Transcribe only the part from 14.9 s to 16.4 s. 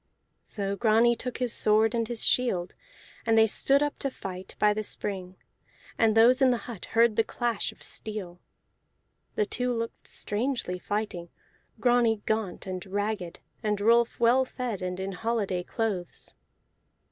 in holiday clothes.